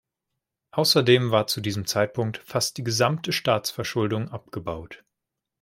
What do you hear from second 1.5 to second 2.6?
diesem Zeitpunkt